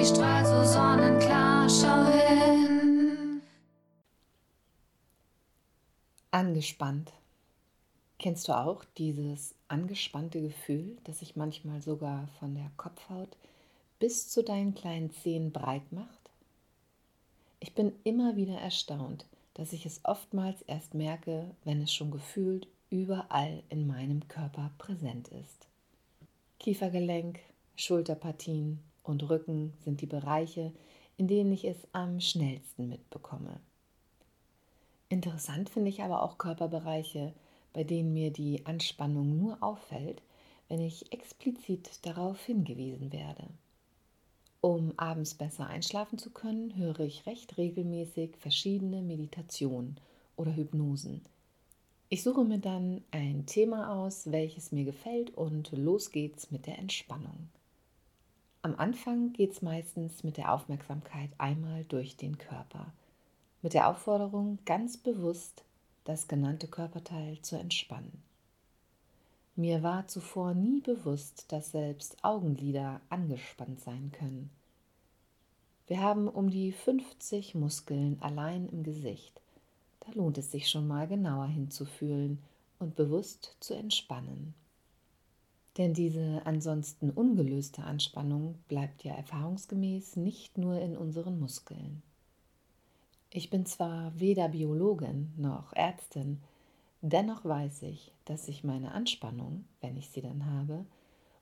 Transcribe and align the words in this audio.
Sie 0.00 0.06
strahlt 0.06 0.46
so 0.46 0.64
sonnenklar, 0.64 1.68
schau 1.68 2.06
hin. 2.06 3.42
Angespannt. 6.30 7.12
Kennst 8.18 8.48
du 8.48 8.52
auch 8.52 8.82
dieses 8.96 9.54
angespannte 9.68 10.40
Gefühl, 10.40 10.96
das 11.04 11.18
sich 11.18 11.36
manchmal 11.36 11.82
sogar 11.82 12.28
von 12.38 12.54
der 12.54 12.70
Kopfhaut 12.78 13.36
bis 13.98 14.30
zu 14.30 14.42
deinen 14.42 14.74
kleinen 14.74 15.10
Zehen 15.10 15.52
breit 15.52 15.92
macht? 15.92 16.30
Ich 17.58 17.74
bin 17.74 17.92
immer 18.02 18.36
wieder 18.36 18.56
erstaunt, 18.56 19.26
dass 19.52 19.74
ich 19.74 19.84
es 19.84 20.00
oftmals 20.04 20.62
erst 20.62 20.94
merke, 20.94 21.50
wenn 21.64 21.82
es 21.82 21.92
schon 21.92 22.10
gefühlt 22.10 22.68
überall 22.88 23.62
in 23.68 23.86
meinem 23.86 24.26
Körper 24.28 24.70
präsent 24.78 25.28
ist. 25.28 25.66
Kiefergelenk, 26.58 27.40
Schulterpartien 27.76 28.80
und 29.10 29.28
Rücken 29.28 29.74
sind 29.84 30.00
die 30.00 30.06
Bereiche, 30.06 30.72
in 31.16 31.28
denen 31.28 31.52
ich 31.52 31.64
es 31.64 31.76
am 31.92 32.20
schnellsten 32.20 32.88
mitbekomme. 32.88 33.60
Interessant 35.10 35.68
finde 35.68 35.90
ich 35.90 36.02
aber 36.02 36.22
auch 36.22 36.38
Körperbereiche, 36.38 37.34
bei 37.72 37.84
denen 37.84 38.12
mir 38.12 38.30
die 38.30 38.64
Anspannung 38.64 39.38
nur 39.38 39.62
auffällt, 39.62 40.22
wenn 40.68 40.80
ich 40.80 41.12
explizit 41.12 41.90
darauf 42.02 42.40
hingewiesen 42.44 43.12
werde. 43.12 43.48
Um 44.60 44.92
abends 44.96 45.34
besser 45.34 45.66
einschlafen 45.66 46.18
zu 46.18 46.30
können, 46.30 46.76
höre 46.76 47.00
ich 47.00 47.26
recht 47.26 47.56
regelmäßig 47.58 48.36
verschiedene 48.36 49.02
Meditationen 49.02 49.98
oder 50.36 50.54
Hypnosen. 50.54 51.22
Ich 52.08 52.22
suche 52.22 52.44
mir 52.44 52.58
dann 52.58 53.02
ein 53.10 53.46
Thema 53.46 53.94
aus, 53.94 54.30
welches 54.30 54.70
mir 54.70 54.84
gefällt 54.84 55.36
und 55.36 55.72
los 55.72 56.10
geht's 56.10 56.50
mit 56.50 56.66
der 56.66 56.78
Entspannung. 56.78 57.48
Am 58.62 58.76
Anfang 58.76 59.32
geht 59.32 59.52
es 59.52 59.62
meistens 59.62 60.22
mit 60.22 60.36
der 60.36 60.52
Aufmerksamkeit 60.52 61.30
einmal 61.38 61.84
durch 61.84 62.18
den 62.18 62.36
Körper, 62.36 62.92
mit 63.62 63.72
der 63.72 63.88
Aufforderung, 63.88 64.58
ganz 64.66 64.98
bewusst 64.98 65.64
das 66.04 66.28
genannte 66.28 66.68
Körperteil 66.68 67.40
zu 67.40 67.56
entspannen. 67.56 68.22
Mir 69.56 69.82
war 69.82 70.08
zuvor 70.08 70.52
nie 70.52 70.80
bewusst, 70.80 71.50
dass 71.52 71.70
selbst 71.70 72.22
Augenlider 72.22 73.00
angespannt 73.08 73.80
sein 73.80 74.12
können. 74.12 74.50
Wir 75.86 76.02
haben 76.02 76.28
um 76.28 76.50
die 76.50 76.72
50 76.72 77.54
Muskeln 77.54 78.18
allein 78.20 78.68
im 78.68 78.82
Gesicht. 78.82 79.40
Da 80.00 80.12
lohnt 80.12 80.36
es 80.36 80.52
sich 80.52 80.68
schon 80.68 80.86
mal 80.86 81.08
genauer 81.08 81.46
hinzufühlen 81.46 82.38
und 82.78 82.94
bewusst 82.94 83.56
zu 83.60 83.74
entspannen. 83.74 84.54
Denn 85.80 85.94
diese 85.94 86.42
ansonsten 86.44 87.10
ungelöste 87.10 87.82
Anspannung 87.82 88.58
bleibt 88.68 89.02
ja 89.02 89.14
erfahrungsgemäß 89.14 90.14
nicht 90.16 90.58
nur 90.58 90.78
in 90.78 90.96
unseren 90.96 91.40
Muskeln. 91.40 92.02
Ich 93.30 93.50
bin 93.50 93.66
zwar 93.66 94.12
weder 94.20 94.50
Biologin 94.50 95.32
noch 95.36 95.72
Ärztin, 95.72 96.40
Dennoch 97.02 97.44
weiß 97.44 97.82
ich, 97.84 98.12
dass 98.26 98.44
sich 98.44 98.62
meine 98.62 98.92
Anspannung, 98.92 99.64
wenn 99.80 99.96
ich 99.96 100.10
sie 100.10 100.20
dann 100.20 100.44
habe, 100.44 100.84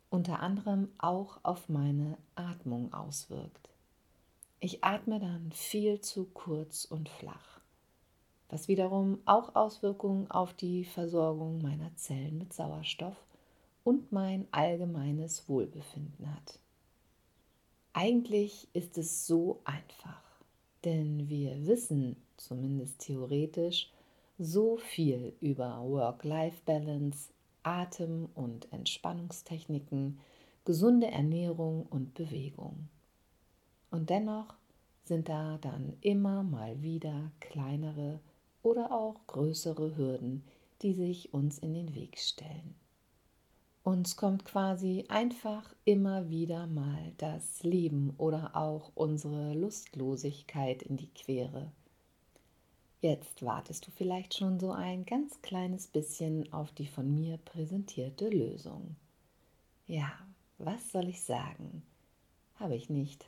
unter 0.09 0.41
anderem 0.41 0.89
auch 0.99 1.41
auf 1.43 1.69
meine 1.69 2.17
Atmung 2.37 2.93
auswirkt. 2.93 3.69
Ich 4.61 4.85
atme 4.85 5.19
dann 5.19 5.51
viel 5.53 6.01
zu 6.01 6.27
kurz 6.27 6.85
und 6.85 7.09
flach, 7.09 7.61
was 8.49 8.69
wiederum 8.69 9.19
auch 9.25 9.57
Auswirkungen 9.57 10.31
auf 10.31 10.55
die 10.55 10.85
Versorgung 10.85 11.61
meiner 11.61 11.95
Zellen 11.97 12.39
mit 12.39 12.53
Sauerstoff 12.53 13.17
und 13.89 14.13
mein 14.13 14.47
allgemeines 14.51 15.49
Wohlbefinden 15.49 16.31
hat. 16.31 16.59
Eigentlich 17.95 18.69
ist 18.75 18.99
es 18.99 19.27
so 19.27 19.63
einfach, 19.65 20.23
denn 20.85 21.31
wir 21.31 21.67
wissen, 21.67 22.17
zumindest 22.37 22.99
theoretisch, 22.99 23.91
so 24.39 24.77
viel 24.77 25.33
über 25.41 25.83
Work-Life-Balance, 25.89 27.31
Atem- 27.63 28.29
und 28.35 28.71
Entspannungstechniken, 28.75 30.21
gesunde 30.67 31.07
Ernährung 31.07 31.87
und 31.87 32.13
Bewegung. 32.13 32.91
Und 33.91 34.11
dennoch 34.11 34.55
sind 35.05 35.31
da 35.31 35.57
dann 35.63 35.97
immer 36.03 36.43
mal 36.43 36.83
wieder 36.83 37.33
kleinere 37.41 38.21
oder 38.63 38.93
auch 38.93 39.27
größere 39.29 39.97
Hürden, 39.97 40.45
die 40.83 40.93
sich 40.93 41.33
uns 41.33 41.59
in 41.59 41.73
den 41.73 41.95
Weg 41.95 42.19
stellen. 42.19 42.75
Uns 43.83 44.17
kommt 44.17 44.45
quasi 44.45 45.05
einfach 45.09 45.75
immer 45.85 46.29
wieder 46.29 46.67
mal 46.67 47.13
das 47.17 47.63
Leben 47.63 48.15
oder 48.19 48.55
auch 48.55 48.93
unsere 48.95 49.55
Lustlosigkeit 49.55 50.83
in 50.83 50.97
die 50.97 51.09
Quere. 51.15 51.73
Jetzt 53.01 53.43
wartest 53.43 53.87
du 53.87 53.91
vielleicht 53.93 54.35
schon 54.35 54.59
so 54.59 54.73
ein 54.73 55.07
ganz 55.07 55.41
kleines 55.41 55.87
bisschen 55.87 56.53
auf 56.53 56.73
die 56.73 56.89
von 56.89 57.15
mir 57.15 57.39
präsentierte 57.39 58.29
Lösung. 58.29 58.97
Ja, 59.87 60.13
was 60.59 60.91
soll 60.91 61.09
ich 61.09 61.23
sagen? 61.23 61.83
Habe 62.57 62.75
ich 62.75 62.91
nicht. 62.91 63.25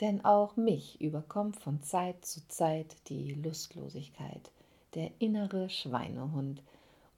Denn 0.00 0.24
auch 0.24 0.56
mich 0.56 1.00
überkommt 1.00 1.56
von 1.56 1.82
Zeit 1.82 2.24
zu 2.24 2.46
Zeit 2.46 2.96
die 3.08 3.34
Lustlosigkeit, 3.34 4.52
der 4.94 5.10
innere 5.18 5.68
Schweinehund 5.68 6.62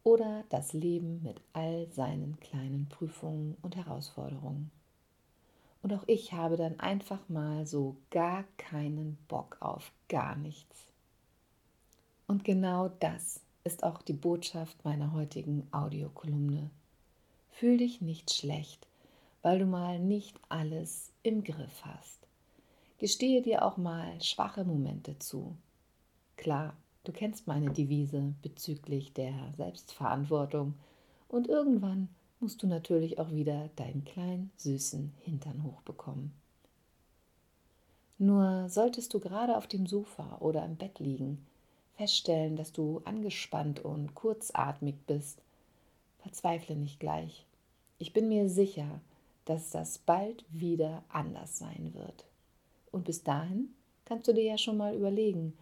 oder 0.04 0.44
das 0.50 0.72
Leben 0.74 1.22
mit 1.22 1.40
all 1.54 1.88
seinen 1.90 2.38
kleinen 2.38 2.86
Prüfungen 2.88 3.56
und 3.62 3.74
Herausforderungen. 3.74 4.70
Und 5.82 5.92
auch 5.92 6.04
ich 6.06 6.32
habe 6.32 6.56
dann 6.56 6.78
einfach 6.78 7.28
mal 7.28 7.66
so 7.66 7.96
gar 8.10 8.44
keinen 8.56 9.18
Bock 9.28 9.56
auf 9.60 9.92
gar 10.08 10.36
nichts. 10.36 10.86
Und 12.26 12.44
genau 12.44 12.88
das 13.00 13.40
ist 13.64 13.82
auch 13.82 14.02
die 14.02 14.12
Botschaft 14.12 14.84
meiner 14.84 15.12
heutigen 15.12 15.66
Audiokolumne. 15.72 16.70
Fühl 17.50 17.78
dich 17.78 18.00
nicht 18.00 18.32
schlecht, 18.32 18.86
weil 19.42 19.58
du 19.58 19.66
mal 19.66 19.98
nicht 19.98 20.38
alles 20.48 21.12
im 21.22 21.44
Griff 21.44 21.84
hast. 21.84 22.20
Gestehe 22.98 23.42
dir 23.42 23.64
auch 23.64 23.76
mal 23.76 24.20
schwache 24.22 24.64
Momente 24.64 25.18
zu. 25.18 25.56
Klar, 26.36 26.74
du 27.04 27.12
kennst 27.12 27.46
meine 27.46 27.70
Devise 27.70 28.34
bezüglich 28.42 29.12
der 29.12 29.34
Selbstverantwortung 29.56 30.74
und 31.28 31.48
irgendwann 31.48 32.08
musst 32.40 32.62
du 32.62 32.66
natürlich 32.66 33.18
auch 33.18 33.30
wieder 33.30 33.70
deinen 33.76 34.04
kleinen 34.04 34.50
süßen 34.56 35.14
Hintern 35.20 35.62
hochbekommen. 35.62 36.32
Nur 38.18 38.68
solltest 38.68 39.12
du 39.14 39.20
gerade 39.20 39.56
auf 39.56 39.66
dem 39.66 39.86
Sofa 39.86 40.38
oder 40.40 40.64
im 40.64 40.76
Bett 40.76 40.98
liegen, 40.98 41.44
feststellen, 41.96 42.56
dass 42.56 42.72
du 42.72 43.00
angespannt 43.04 43.84
und 43.84 44.14
kurzatmig 44.14 44.96
bist, 45.06 45.42
verzweifle 46.18 46.76
nicht 46.76 47.00
gleich. 47.00 47.46
Ich 47.98 48.12
bin 48.12 48.28
mir 48.28 48.48
sicher, 48.48 49.00
dass 49.44 49.70
das 49.70 49.98
bald 49.98 50.44
wieder 50.48 51.02
anders 51.08 51.58
sein 51.58 51.92
wird. 51.94 52.24
Und 52.92 53.04
bis 53.04 53.22
dahin 53.22 53.74
kannst 54.04 54.28
du 54.28 54.32
dir 54.32 54.44
ja 54.44 54.58
schon 54.58 54.76
mal 54.76 54.94
überlegen, 54.94 55.54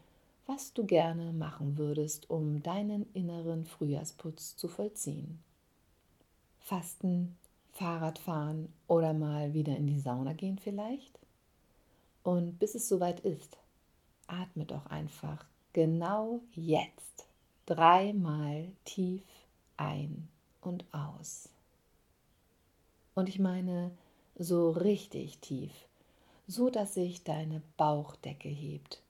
was 0.46 0.72
du 0.72 0.84
gerne 0.84 1.32
machen 1.32 1.78
würdest, 1.78 2.28
um 2.30 2.62
deinen 2.62 3.06
inneren 3.14 3.64
Frühjahrsputz 3.64 4.56
zu 4.56 4.68
vollziehen. 4.68 5.42
Fasten, 6.58 7.36
Fahrradfahren 7.72 8.72
oder 8.86 9.12
mal 9.12 9.54
wieder 9.54 9.76
in 9.76 9.86
die 9.86 10.00
Sauna 10.00 10.32
gehen 10.32 10.58
vielleicht? 10.58 11.18
Und 12.22 12.58
bis 12.58 12.74
es 12.74 12.88
soweit 12.88 13.20
ist, 13.20 13.56
atme 14.26 14.64
doch 14.64 14.86
einfach 14.86 15.44
genau 15.72 16.40
jetzt 16.52 17.26
dreimal 17.66 18.70
tief 18.84 19.22
ein 19.76 20.28
und 20.60 20.84
aus. 20.92 21.48
Und 23.14 23.28
ich 23.28 23.38
meine 23.38 23.90
so 24.38 24.70
richtig 24.70 25.38
tief, 25.38 25.72
so 26.46 26.70
dass 26.70 26.94
sich 26.94 27.24
deine 27.24 27.62
Bauchdecke 27.76 28.48
hebt. 28.48 29.02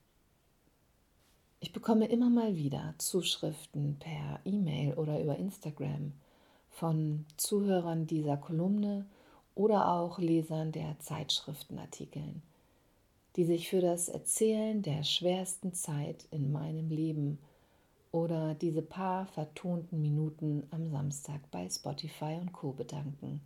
Ich 1.63 1.73
bekomme 1.73 2.07
immer 2.07 2.29
mal 2.29 2.57
wieder 2.57 2.95
Zuschriften 2.99 3.97
per 3.99 4.41
E-Mail 4.45 4.93
oder 4.95 5.19
über 5.23 5.37
Instagram 5.37 6.13
von 6.69 7.25
Zuhörern 7.39 8.07
dieser 8.07 8.37
Kolumne 8.37 9.07
oder 9.55 9.91
auch 9.91 10.19
Lesern 10.19 10.73
der 10.73 10.99
Zeitschriftenartikeln 10.99 12.43
die 13.37 13.45
sich 13.45 13.69
für 13.69 13.81
das 13.81 14.09
Erzählen 14.09 14.83
der 14.83 15.05
schwersten 15.05 15.73
Zeit 15.73 16.27
in 16.31 16.53
meinem 16.53 16.91
Leben 16.91 17.39
oder 18.11 18.55
diese 18.55 18.83
paar 18.83 19.27
vertonten 19.27 20.03
Minuten 20.03 20.67
am 20.71 20.91
Samstag 20.91 21.41
bei 21.51 21.69
Spotify 21.69 22.37
und 22.41 22.53
Co 22.53 22.73
bedanken. 22.73 23.41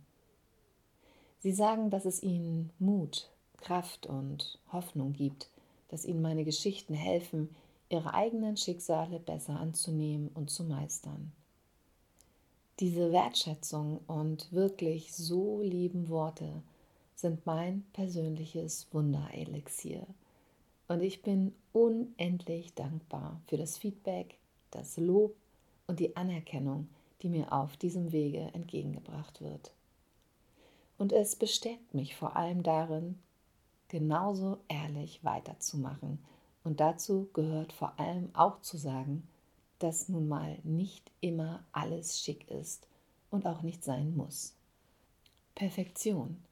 Sie 1.39 1.53
sagen, 1.53 1.89
dass 1.89 2.03
es 2.03 2.21
ihnen 2.21 2.71
Mut, 2.79 3.29
Kraft 3.57 4.07
und 4.07 4.59
Hoffnung 4.73 5.13
gibt, 5.13 5.49
dass 5.87 6.03
ihnen 6.03 6.21
meine 6.21 6.43
Geschichten 6.43 6.93
helfen, 6.93 7.55
ihre 7.89 8.13
eigenen 8.13 8.57
Schicksale 8.57 9.19
besser 9.19 9.59
anzunehmen 9.59 10.29
und 10.33 10.49
zu 10.49 10.63
meistern. 10.63 11.31
Diese 12.79 13.11
Wertschätzung 13.11 14.01
und 14.07 14.51
wirklich 14.51 15.15
so 15.15 15.61
lieben 15.61 16.09
Worte 16.09 16.61
sind 17.15 17.45
mein 17.45 17.83
persönliches 17.93 18.87
Wunderelixier. 18.91 20.05
Und 20.87 21.01
ich 21.01 21.23
bin 21.23 21.53
unendlich 21.73 22.75
dankbar 22.75 23.41
für 23.47 23.57
das 23.57 23.77
Feedback, 23.77 24.37
das 24.71 24.97
Lob 24.97 25.35
und 25.87 25.99
die 25.99 26.15
Anerkennung, 26.15 26.87
die 27.21 27.29
mir 27.29 27.51
auf 27.51 27.77
diesem 27.77 28.11
Wege 28.11 28.51
entgegengebracht 28.53 29.41
wird. 29.41 29.71
Und 30.97 31.11
es 31.11 31.35
bestärkt 31.35 31.93
mich 31.93 32.15
vor 32.15 32.35
allem 32.35 32.63
darin, 32.63 33.17
genauso 33.87 34.59
ehrlich 34.67 35.23
weiterzumachen. 35.23 36.19
Und 36.67 36.81
dazu 36.81 37.29
gehört 37.31 37.71
vor 37.71 37.97
allem 37.97 38.29
auch 38.35 38.59
zu 38.59 38.75
sagen, 38.75 39.25
dass 39.79 40.09
nun 40.09 40.27
mal 40.27 40.59
nicht 40.63 41.09
immer 41.21 41.63
alles 41.71 42.19
schick 42.19 42.51
ist 42.51 42.89
und 43.31 43.47
auch 43.47 43.61
nicht 43.61 43.85
sein 43.85 44.13
muss. 44.17 44.53
Perfektion 45.55 46.43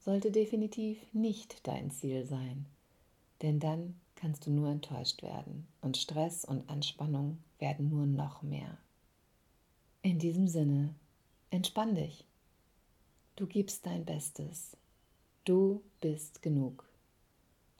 sollte 0.00 0.32
definitiv 0.32 0.98
nicht 1.12 1.64
dein 1.68 1.92
Ziel 1.92 2.26
sein, 2.26 2.66
denn 3.42 3.60
dann 3.60 3.94
kannst 4.16 4.44
du 4.44 4.50
nur 4.50 4.70
enttäuscht 4.70 5.22
werden 5.22 5.68
und 5.82 5.98
Stress 5.98 6.44
und 6.44 6.68
Anspannung 6.68 7.38
werden 7.60 7.90
nur 7.90 8.06
noch 8.06 8.42
mehr. 8.42 8.76
In 10.02 10.18
diesem 10.18 10.48
Sinne, 10.48 10.96
entspann 11.50 11.94
dich. 11.94 12.24
Du 13.36 13.46
gibst 13.46 13.86
dein 13.86 14.04
Bestes. 14.04 14.76
Du 15.44 15.80
bist 16.00 16.42
genug. 16.42 16.84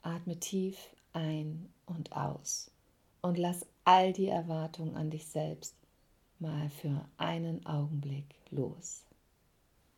Atme 0.03 0.39
tief 0.39 0.94
ein 1.15 1.69
und 1.85 2.11
aus 2.11 2.71
und 3.21 3.37
lass 3.37 3.65
all 3.85 4.13
die 4.13 4.27
Erwartungen 4.27 4.95
an 4.95 5.09
dich 5.09 5.27
selbst 5.27 5.75
mal 6.39 6.69
für 6.69 7.07
einen 7.17 7.65
Augenblick 7.65 8.35
los. 8.51 9.05